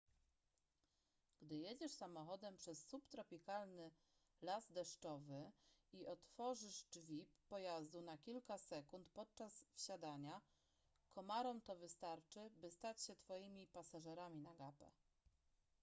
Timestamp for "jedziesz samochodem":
1.61-2.55